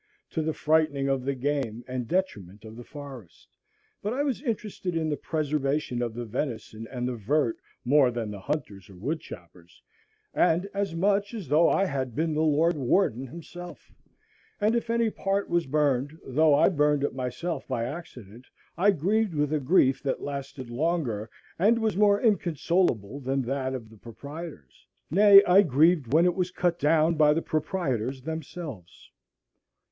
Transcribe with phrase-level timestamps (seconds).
[0.31, 3.47] to the frightening of the game and the detriment of the forest.
[4.01, 8.31] But I was interested in the preservation of the venison and the vert more than
[8.31, 9.83] the hunters or woodchoppers,
[10.33, 13.91] and as much as though I had been the Lord Warden himself;
[14.59, 18.47] and if any part was burned, though I burned it myself by accident,
[18.79, 21.29] I grieved with a grief that lasted longer
[21.59, 26.49] and was more inconsolable than that of the proprietors; nay, I grieved when it was
[26.49, 29.11] cut down by the proprietors themselves.